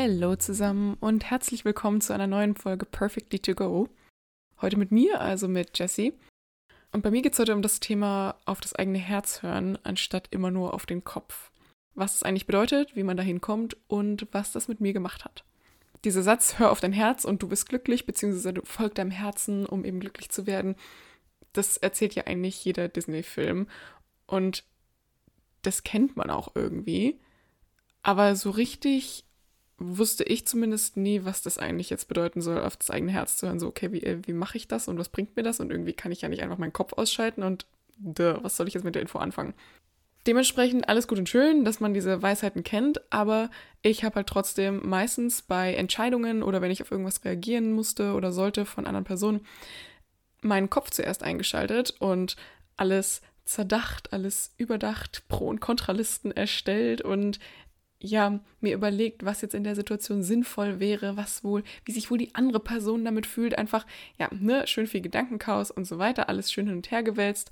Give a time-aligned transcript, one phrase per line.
[0.00, 3.88] Hallo zusammen und herzlich willkommen zu einer neuen Folge Perfectly to Go.
[4.60, 6.12] Heute mit mir, also mit Jessie.
[6.92, 10.28] Und bei mir geht es heute um das Thema auf das eigene Herz hören, anstatt
[10.30, 11.50] immer nur auf den Kopf.
[11.96, 15.42] Was es eigentlich bedeutet, wie man dahin kommt und was das mit mir gemacht hat.
[16.04, 19.66] Dieser Satz, hör auf dein Herz und du bist glücklich, beziehungsweise du folg deinem Herzen,
[19.66, 20.76] um eben glücklich zu werden,
[21.54, 23.66] das erzählt ja eigentlich jeder Disney-Film.
[24.28, 24.62] Und
[25.62, 27.18] das kennt man auch irgendwie.
[28.04, 29.24] Aber so richtig
[29.78, 33.46] wusste ich zumindest nie, was das eigentlich jetzt bedeuten soll, auf das eigene Herz zu
[33.46, 33.60] hören.
[33.60, 35.60] So, okay, wie, äh, wie mache ich das und was bringt mir das?
[35.60, 37.66] Und irgendwie kann ich ja nicht einfach meinen Kopf ausschalten und
[37.98, 39.54] duh, was soll ich jetzt mit der Info anfangen?
[40.26, 43.50] Dementsprechend alles gut und schön, dass man diese Weisheiten kennt, aber
[43.82, 48.32] ich habe halt trotzdem meistens bei Entscheidungen oder wenn ich auf irgendwas reagieren musste oder
[48.32, 49.46] sollte von anderen Personen
[50.40, 52.36] meinen Kopf zuerst eingeschaltet und
[52.76, 57.38] alles zerdacht, alles überdacht, Pro- und Kontralisten erstellt und
[58.00, 62.18] ja, mir überlegt, was jetzt in der Situation sinnvoll wäre, was wohl, wie sich wohl
[62.18, 63.86] die andere Person damit fühlt, einfach,
[64.18, 67.50] ja, ne, schön viel Gedankenchaos und so weiter, alles schön hin und her gewälzt,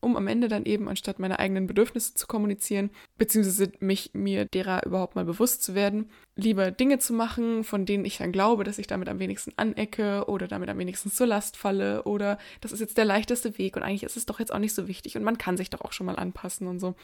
[0.00, 4.84] um am Ende dann eben, anstatt meine eigenen Bedürfnisse zu kommunizieren, beziehungsweise mich, mir derer
[4.84, 8.78] überhaupt mal bewusst zu werden, lieber Dinge zu machen, von denen ich dann glaube, dass
[8.78, 12.80] ich damit am wenigsten anecke oder damit am wenigsten zur Last falle oder das ist
[12.80, 15.22] jetzt der leichteste Weg und eigentlich ist es doch jetzt auch nicht so wichtig und
[15.22, 16.94] man kann sich doch auch schon mal anpassen und so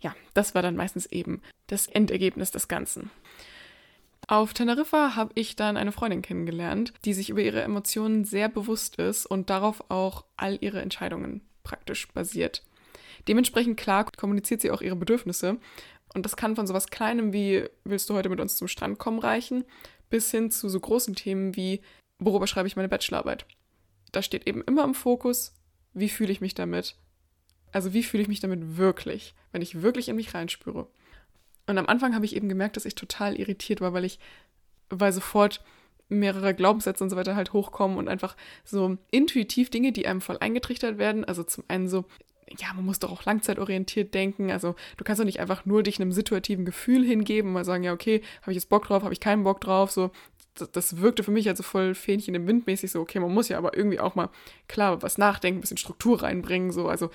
[0.00, 3.10] ja, das war dann meistens eben das Endergebnis des Ganzen.
[4.28, 8.96] Auf Teneriffa habe ich dann eine Freundin kennengelernt, die sich über ihre Emotionen sehr bewusst
[8.96, 12.64] ist und darauf auch all ihre Entscheidungen praktisch basiert.
[13.28, 15.58] Dementsprechend klar kommuniziert sie auch ihre Bedürfnisse
[16.14, 19.20] und das kann von sowas Kleinem wie willst du heute mit uns zum Strand kommen
[19.20, 19.64] reichen,
[20.10, 21.80] bis hin zu so großen Themen wie
[22.18, 23.46] worüber schreibe ich meine Bachelorarbeit.
[24.12, 25.54] Da steht eben immer im Fokus,
[25.92, 26.96] wie fühle ich mich damit
[27.76, 30.86] also wie fühle ich mich damit wirklich, wenn ich wirklich in mich reinspüre.
[31.66, 34.18] Und am Anfang habe ich eben gemerkt, dass ich total irritiert war, weil ich,
[34.88, 35.62] weil sofort
[36.08, 38.34] mehrere Glaubenssätze und so weiter halt hochkommen und einfach
[38.64, 41.26] so intuitiv Dinge, die einem voll eingetrichtert werden.
[41.26, 42.06] Also zum einen so,
[42.48, 44.50] ja, man muss doch auch langzeitorientiert denken.
[44.50, 47.92] Also du kannst doch nicht einfach nur dich einem situativen Gefühl hingeben, mal sagen, ja,
[47.92, 49.90] okay, habe ich jetzt Bock drauf, habe ich keinen Bock drauf.
[49.90, 50.12] So,
[50.54, 53.50] das, das, wirkte für mich also voll Fähnchen im Wind mäßig so, okay, man muss
[53.50, 54.30] ja aber irgendwie auch mal
[54.66, 56.70] klar was nachdenken, ein bisschen Struktur reinbringen.
[56.70, 57.10] So, also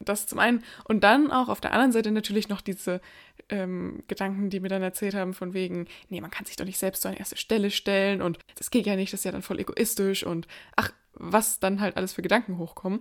[0.00, 0.64] das zum einen.
[0.84, 3.00] Und dann auch auf der anderen Seite natürlich noch diese
[3.48, 6.78] ähm, Gedanken, die mir dann erzählt haben, von wegen, nee, man kann sich doch nicht
[6.78, 9.42] selbst so an erste Stelle stellen und das geht ja nicht, das ist ja dann
[9.42, 13.00] voll egoistisch und ach, was dann halt alles für Gedanken hochkommen.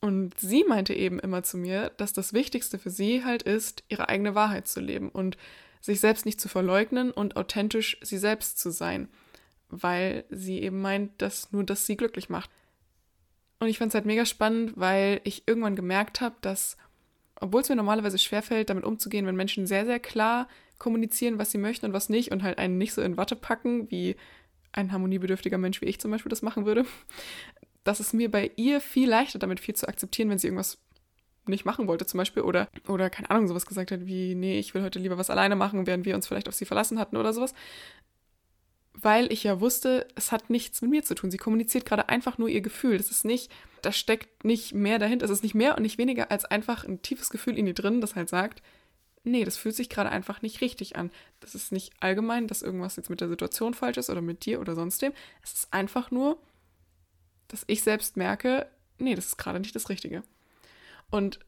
[0.00, 4.08] Und sie meinte eben immer zu mir, dass das Wichtigste für sie halt ist, ihre
[4.08, 5.36] eigene Wahrheit zu leben und
[5.80, 9.08] sich selbst nicht zu verleugnen und authentisch sie selbst zu sein,
[9.68, 12.50] weil sie eben meint, dass nur das sie glücklich macht.
[13.58, 16.76] Und ich fand es halt mega spannend, weil ich irgendwann gemerkt habe, dass,
[17.40, 21.58] obwohl es mir normalerweise schwerfällt, damit umzugehen, wenn Menschen sehr, sehr klar kommunizieren, was sie
[21.58, 24.16] möchten und was nicht und halt einen nicht so in Watte packen, wie
[24.72, 26.84] ein harmoniebedürftiger Mensch wie ich zum Beispiel das machen würde,
[27.84, 30.78] dass es mir bei ihr viel leichter damit viel zu akzeptieren, wenn sie irgendwas
[31.46, 34.74] nicht machen wollte zum Beispiel oder, oder keine Ahnung, sowas gesagt hat wie, nee, ich
[34.74, 37.32] will heute lieber was alleine machen, während wir uns vielleicht auf sie verlassen hatten oder
[37.32, 37.54] sowas,
[39.00, 41.30] weil ich ja wusste, es hat nichts mit mir zu tun.
[41.30, 42.96] Sie kommuniziert gerade einfach nur ihr Gefühl.
[42.96, 43.52] Das ist nicht,
[43.82, 45.26] da steckt nicht mehr dahinter.
[45.26, 48.00] Es ist nicht mehr und nicht weniger als einfach ein tiefes Gefühl in ihr drin,
[48.00, 48.62] das halt sagt,
[49.22, 51.10] nee, das fühlt sich gerade einfach nicht richtig an.
[51.40, 54.60] Das ist nicht allgemein, dass irgendwas jetzt mit der Situation falsch ist oder mit dir
[54.60, 55.12] oder sonst dem.
[55.42, 56.38] Es ist einfach nur,
[57.48, 58.66] dass ich selbst merke,
[58.98, 60.22] nee, das ist gerade nicht das Richtige.
[61.10, 61.40] Und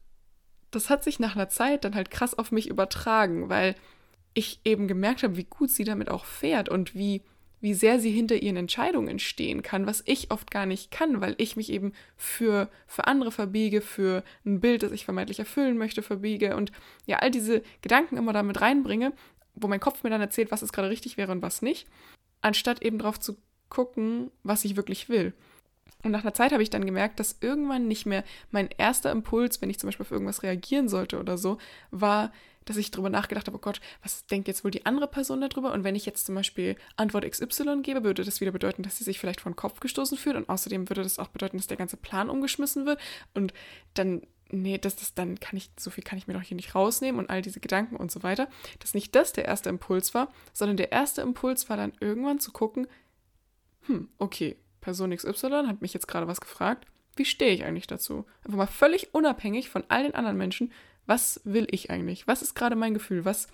[0.69, 3.75] das hat sich nach einer Zeit dann halt krass auf mich übertragen, weil
[4.35, 7.23] ich eben gemerkt habe, wie gut sie damit auch fährt und wie
[7.61, 11.35] wie sehr sie hinter ihren Entscheidungen stehen kann, was ich oft gar nicht kann, weil
[11.37, 16.01] ich mich eben für, für andere verbiege, für ein Bild, das ich vermeintlich erfüllen möchte,
[16.01, 16.71] verbiege und
[17.05, 19.13] ja, all diese Gedanken immer damit reinbringe,
[19.55, 21.87] wo mein Kopf mir dann erzählt, was es gerade richtig wäre und was nicht,
[22.41, 23.37] anstatt eben darauf zu
[23.69, 25.33] gucken, was ich wirklich will.
[26.03, 29.61] Und nach einer Zeit habe ich dann gemerkt, dass irgendwann nicht mehr mein erster Impuls,
[29.61, 31.57] wenn ich zum Beispiel auf irgendwas reagieren sollte oder so,
[31.91, 32.31] war,
[32.65, 35.73] dass ich darüber nachgedacht habe, oh Gott, was denkt jetzt wohl die andere Person darüber?
[35.73, 39.03] Und wenn ich jetzt zum Beispiel Antwort XY gebe, würde das wieder bedeuten, dass sie
[39.03, 40.35] sich vielleicht vor Kopf gestoßen fühlt.
[40.35, 42.99] Und außerdem würde das auch bedeuten, dass der ganze Plan umgeschmissen wird.
[43.33, 43.53] Und
[43.95, 44.21] dann
[44.51, 47.19] nee, das, das, dann kann ich, so viel kann ich mir doch hier nicht rausnehmen
[47.19, 48.47] und all diese Gedanken und so weiter.
[48.79, 52.51] Dass nicht das der erste Impuls war, sondern der erste Impuls war dann irgendwann zu
[52.51, 52.87] gucken,
[53.81, 56.85] hm, okay, Person XY hat mich jetzt gerade was gefragt,
[57.15, 58.25] wie stehe ich eigentlich dazu?
[58.43, 60.71] Einfach mal völlig unabhängig von all den anderen Menschen,
[61.05, 62.27] was will ich eigentlich?
[62.27, 63.25] Was ist gerade mein Gefühl?
[63.25, 63.47] Was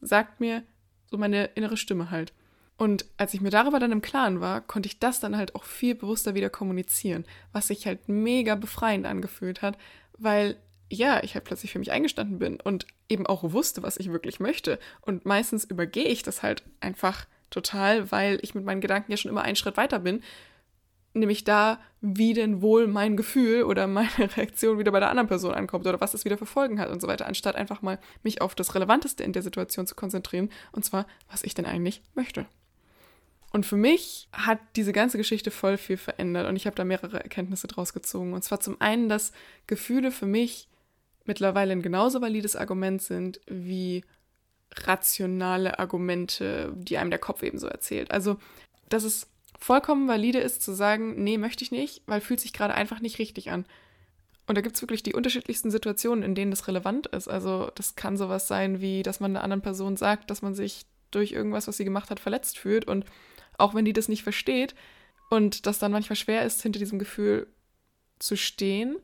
[0.00, 0.62] sagt mir
[1.10, 2.32] so meine innere Stimme halt?
[2.76, 5.64] Und als ich mir darüber dann im Klaren war, konnte ich das dann halt auch
[5.64, 9.76] viel bewusster wieder kommunizieren, was sich halt mega befreiend angefühlt hat,
[10.16, 10.56] weil
[10.88, 14.40] ja, ich halt plötzlich für mich eingestanden bin und eben auch wusste, was ich wirklich
[14.40, 14.78] möchte.
[15.02, 19.30] Und meistens übergehe ich das halt einfach total, weil ich mit meinen Gedanken ja schon
[19.30, 20.22] immer einen Schritt weiter bin.
[21.12, 25.54] Nämlich da, wie denn wohl mein Gefühl oder meine Reaktion wieder bei der anderen Person
[25.54, 28.40] ankommt oder was es wieder für Folgen hat und so weiter, anstatt einfach mal mich
[28.40, 32.46] auf das Relevanteste in der Situation zu konzentrieren, und zwar, was ich denn eigentlich möchte.
[33.52, 37.20] Und für mich hat diese ganze Geschichte voll viel verändert und ich habe da mehrere
[37.20, 38.32] Erkenntnisse draus gezogen.
[38.32, 39.32] Und zwar zum einen, dass
[39.66, 40.68] Gefühle für mich
[41.24, 44.04] mittlerweile ein genauso valides Argument sind wie
[44.72, 48.12] rationale Argumente, die einem der Kopf ebenso erzählt.
[48.12, 48.38] Also,
[48.88, 49.26] dass es
[49.60, 53.18] vollkommen valide ist zu sagen, nee, möchte ich nicht, weil fühlt sich gerade einfach nicht
[53.18, 53.66] richtig an.
[54.46, 57.28] Und da gibt es wirklich die unterschiedlichsten Situationen, in denen das relevant ist.
[57.28, 60.86] Also das kann sowas sein, wie dass man einer anderen Person sagt, dass man sich
[61.12, 62.86] durch irgendwas, was sie gemacht hat, verletzt fühlt.
[62.86, 63.04] Und
[63.58, 64.74] auch wenn die das nicht versteht
[65.28, 67.46] und das dann manchmal schwer ist, hinter diesem Gefühl
[68.18, 68.96] zu stehen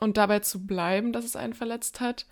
[0.00, 2.26] und dabei zu bleiben, dass es einen verletzt hat,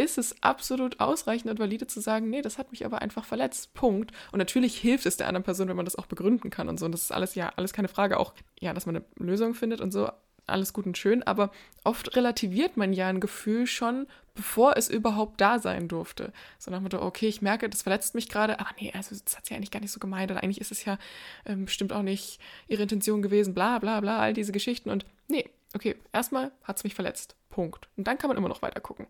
[0.00, 3.74] ist es absolut ausreichend und valide zu sagen, nee, das hat mich aber einfach verletzt.
[3.74, 4.12] Punkt.
[4.32, 6.86] Und natürlich hilft es der anderen Person, wenn man das auch begründen kann und so.
[6.86, 8.18] Und das ist alles, ja, alles keine Frage.
[8.18, 10.10] Auch, ja, dass man eine Lösung findet und so,
[10.46, 11.22] alles gut und schön.
[11.22, 11.50] Aber
[11.84, 16.32] oft relativiert man ja ein Gefühl schon, bevor es überhaupt da sein durfte.
[16.58, 19.36] So nach dem Motto, okay, ich merke, das verletzt mich gerade, aber nee, also das
[19.36, 20.30] hat sie eigentlich gar nicht so gemeint.
[20.30, 20.98] Oder eigentlich ist es ja
[21.44, 24.90] ähm, bestimmt auch nicht ihre Intention gewesen, bla, bla, bla, all diese Geschichten.
[24.90, 27.36] Und nee, okay, erstmal hat es mich verletzt.
[27.50, 27.88] Punkt.
[27.96, 29.06] Und dann kann man immer noch weiter gucken.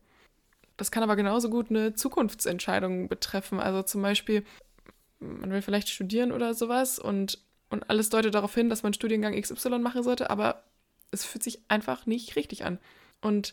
[0.81, 3.61] Das kann aber genauso gut eine Zukunftsentscheidung betreffen.
[3.61, 4.47] Also zum Beispiel,
[5.19, 7.39] man will vielleicht studieren oder sowas und,
[7.69, 10.65] und alles deutet darauf hin, dass man Studiengang XY machen sollte, aber
[11.11, 12.79] es fühlt sich einfach nicht richtig an.
[13.21, 13.53] Und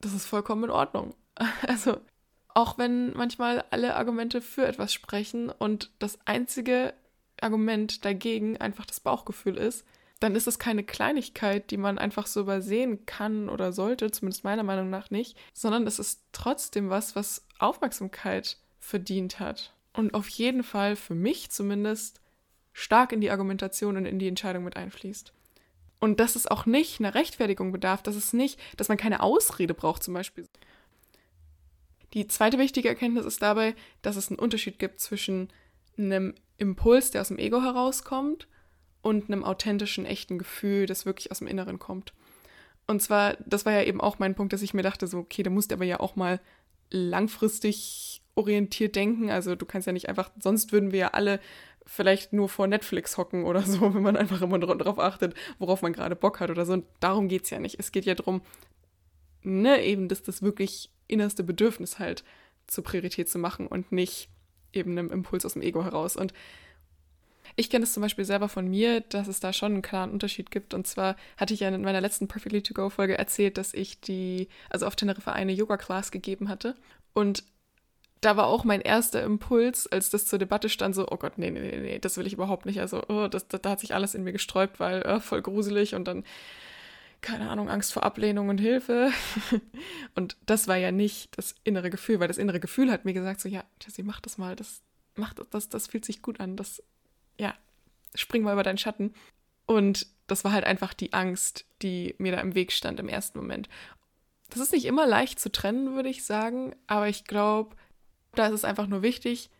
[0.00, 1.14] das ist vollkommen in Ordnung.
[1.66, 1.96] Also
[2.54, 6.94] auch wenn manchmal alle Argumente für etwas sprechen und das einzige
[7.40, 9.84] Argument dagegen einfach das Bauchgefühl ist,
[10.22, 14.62] dann ist es keine Kleinigkeit, die man einfach so übersehen kann oder sollte, zumindest meiner
[14.62, 19.72] Meinung nach nicht, sondern es ist trotzdem was, was Aufmerksamkeit verdient hat.
[19.92, 22.20] Und auf jeden Fall, für mich zumindest,
[22.72, 25.32] stark in die Argumentation und in die Entscheidung mit einfließt.
[25.98, 29.74] Und dass es auch nicht einer Rechtfertigung bedarf, dass es nicht, dass man keine Ausrede
[29.74, 30.46] braucht zum Beispiel.
[32.14, 35.48] Die zweite wichtige Erkenntnis ist dabei, dass es einen Unterschied gibt zwischen
[35.98, 38.46] einem Impuls, der aus dem Ego herauskommt,
[39.02, 42.12] und einem authentischen, echten Gefühl, das wirklich aus dem Inneren kommt.
[42.86, 45.42] Und zwar, das war ja eben auch mein Punkt, dass ich mir dachte, so, okay,
[45.42, 46.40] da musst du aber ja auch mal
[46.90, 49.30] langfristig orientiert denken.
[49.30, 51.40] Also du kannst ja nicht einfach, sonst würden wir ja alle
[51.84, 55.92] vielleicht nur vor Netflix hocken oder so, wenn man einfach immer darauf achtet, worauf man
[55.92, 56.74] gerade Bock hat oder so.
[56.74, 57.78] Und darum geht es ja nicht.
[57.78, 58.42] Es geht ja darum,
[59.42, 62.24] ne, eben, dass das wirklich innerste Bedürfnis halt
[62.66, 64.28] zur Priorität zu machen und nicht
[64.72, 66.16] eben einem Impuls aus dem Ego heraus.
[66.16, 66.32] Und
[67.56, 70.50] ich kenne es zum Beispiel selber von mir, dass es da schon einen klaren Unterschied
[70.50, 70.74] gibt.
[70.74, 74.00] Und zwar hatte ich ja in meiner letzten Perfectly To Go Folge erzählt, dass ich
[74.00, 76.74] die, also auf Teneriffa eine Yoga-Class gegeben hatte.
[77.12, 77.44] Und
[78.22, 81.50] da war auch mein erster Impuls, als das zur Debatte stand, so, oh Gott, nee,
[81.50, 82.80] nee, nee, nee, das will ich überhaupt nicht.
[82.80, 85.96] Also, oh, das, da, da hat sich alles in mir gesträubt, weil oh, voll gruselig
[85.96, 86.24] und dann,
[87.20, 89.10] keine Ahnung, Angst vor Ablehnung und Hilfe.
[90.14, 93.40] und das war ja nicht das innere Gefühl, weil das innere Gefühl hat mir gesagt,
[93.40, 94.82] so, ja, Jessie, mach das mal, das,
[95.16, 96.80] mach das, das fühlt sich gut an, das
[97.42, 97.54] ja,
[98.14, 99.12] spring mal über deinen Schatten.
[99.66, 103.38] Und das war halt einfach die Angst, die mir da im Weg stand im ersten
[103.38, 103.68] Moment.
[104.48, 107.76] Das ist nicht immer leicht zu trennen, würde ich sagen, aber ich glaube,
[108.34, 109.50] da ist es einfach nur wichtig,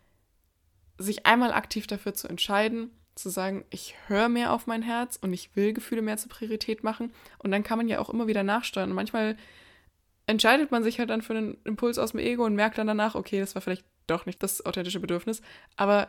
[0.98, 5.32] sich einmal aktiv dafür zu entscheiden, zu sagen, ich höre mehr auf mein Herz und
[5.32, 7.12] ich will Gefühle mehr zur Priorität machen.
[7.38, 8.90] Und dann kann man ja auch immer wieder nachsteuern.
[8.90, 9.36] Und manchmal
[10.26, 13.14] entscheidet man sich halt dann für einen Impuls aus dem Ego und merkt dann danach,
[13.14, 15.42] okay, das war vielleicht doch nicht das authentische Bedürfnis.
[15.76, 16.08] Aber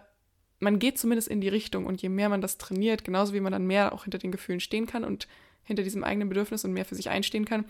[0.59, 3.51] man geht zumindest in die Richtung und je mehr man das trainiert, genauso wie man
[3.51, 5.27] dann mehr auch hinter den Gefühlen stehen kann und
[5.63, 7.65] hinter diesem eigenen Bedürfnis und mehr für sich einstehen kann,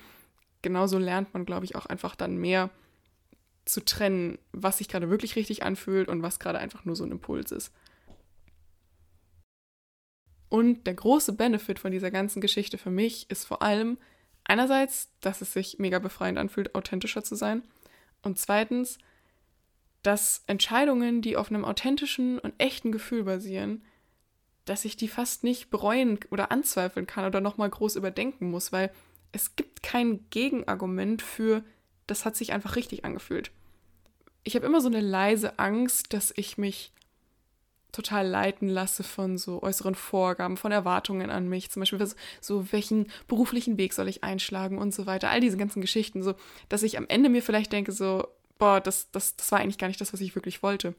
[0.62, 2.70] genauso lernt man, glaube ich, auch einfach dann mehr
[3.66, 7.12] zu trennen, was sich gerade wirklich richtig anfühlt und was gerade einfach nur so ein
[7.12, 7.72] Impuls ist.
[10.50, 13.98] Und der große Benefit von dieser ganzen Geschichte für mich ist vor allem
[14.44, 17.63] einerseits, dass es sich mega befreiend anfühlt, authentischer zu sein
[18.22, 18.98] und zweitens,
[20.03, 23.83] dass Entscheidungen, die auf einem authentischen und echten Gefühl basieren,
[24.65, 28.91] dass ich die fast nicht bereuen oder anzweifeln kann oder nochmal groß überdenken muss, weil
[29.31, 31.63] es gibt kein Gegenargument für,
[32.07, 33.51] das hat sich einfach richtig angefühlt.
[34.43, 36.91] Ich habe immer so eine leise Angst, dass ich mich
[37.93, 42.05] total leiten lasse von so äußeren Vorgaben, von Erwartungen an mich, zum Beispiel
[42.41, 46.33] so, welchen beruflichen Weg soll ich einschlagen und so weiter, all diese ganzen Geschichten, so,
[46.69, 48.27] dass ich am Ende mir vielleicht denke, so,
[48.63, 50.96] boah, das, das, das war eigentlich gar nicht das, was ich wirklich wollte.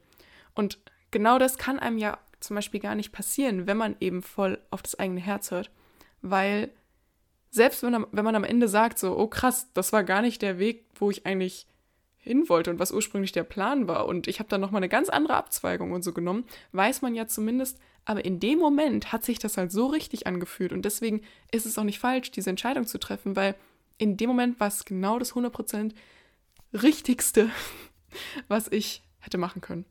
[0.53, 0.77] Und
[1.09, 4.83] genau das kann einem ja zum Beispiel gar nicht passieren, wenn man eben voll auf
[4.83, 5.71] das eigene Herz hört,
[6.21, 6.69] weil
[7.49, 10.59] selbst wenn, wenn man am Ende sagt, so, oh krass, das war gar nicht der
[10.59, 11.65] Weg, wo ich eigentlich
[12.17, 15.09] hin wollte und was ursprünglich der Plan war und ich habe dann nochmal eine ganz
[15.09, 16.43] andere Abzweigung und so genommen,
[16.73, 20.71] weiß man ja zumindest, aber in dem Moment hat sich das halt so richtig angefühlt
[20.71, 23.55] und deswegen ist es auch nicht falsch, diese Entscheidung zu treffen, weil
[23.97, 25.93] in dem Moment war es genau das 100%
[26.73, 27.49] richtigste,
[28.47, 29.85] was ich hätte machen können.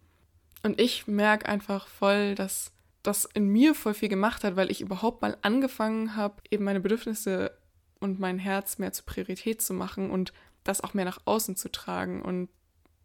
[0.62, 4.80] Und ich merke einfach voll, dass das in mir voll viel gemacht hat, weil ich
[4.80, 7.56] überhaupt mal angefangen habe, eben meine Bedürfnisse
[8.00, 10.32] und mein Herz mehr zur Priorität zu machen und
[10.64, 12.48] das auch mehr nach außen zu tragen und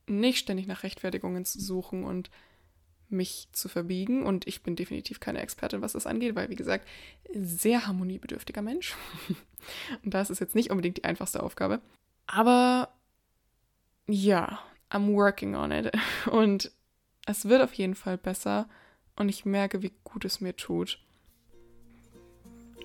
[0.08, 2.30] nicht ständig nach Rechtfertigungen zu suchen und
[3.10, 4.24] mich zu verbiegen.
[4.24, 6.88] Und ich bin definitiv keine Expertin, was das angeht, weil, wie gesagt,
[7.34, 8.96] sehr harmoniebedürftiger Mensch.
[10.04, 11.82] und das ist jetzt nicht unbedingt die einfachste Aufgabe.
[12.28, 12.89] Aber
[14.10, 15.92] ja, I'm working on it.
[16.32, 16.72] Und
[17.26, 18.68] es wird auf jeden Fall besser.
[19.16, 21.00] Und ich merke, wie gut es mir tut.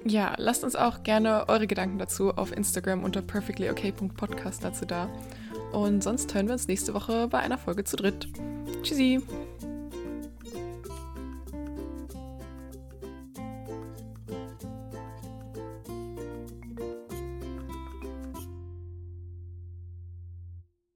[0.05, 5.09] Ja, lasst uns auch gerne eure Gedanken dazu auf Instagram unter perfectlyok.podcast dazu da.
[5.73, 8.29] Und sonst hören wir uns nächste Woche bei einer Folge zu dritt.
[8.83, 9.23] Tschüssi!